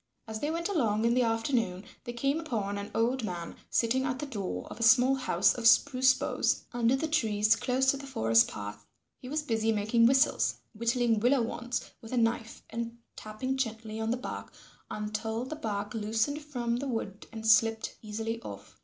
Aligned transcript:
As 0.27 0.39
they 0.39 0.49
went 0.49 0.67
along 0.67 1.05
in 1.05 1.13
the 1.13 1.21
afternoon, 1.21 1.83
they 2.05 2.13
came 2.13 2.39
upon 2.39 2.79
an 2.79 2.89
old 2.95 3.23
man 3.23 3.55
sitting 3.69 4.03
at 4.03 4.17
the 4.17 4.25
door 4.25 4.65
of 4.71 4.79
a 4.79 4.81
small 4.81 5.13
house 5.13 5.53
of 5.53 5.67
spruce 5.67 6.15
boughs 6.15 6.63
under 6.73 6.95
the 6.95 7.07
trees 7.07 7.55
close 7.55 7.85
to 7.91 7.97
the 7.97 8.07
forest 8.07 8.47
path. 8.47 8.83
He 9.19 9.29
was 9.29 9.43
busy 9.43 9.71
making 9.71 10.07
whistles, 10.07 10.55
whittling 10.73 11.19
willow 11.19 11.43
wands 11.43 11.91
with 12.01 12.13
a 12.13 12.17
knife 12.17 12.63
and 12.71 12.97
tapping 13.15 13.57
gently 13.57 13.99
on 13.99 14.09
the 14.09 14.17
bark 14.17 14.51
until 14.89 15.45
the 15.45 15.55
bark 15.55 15.93
loosened 15.93 16.41
from 16.41 16.77
the 16.77 16.87
wood 16.87 17.27
and 17.31 17.45
slipped 17.47 17.95
easily 18.01 18.41
off. 18.41 18.79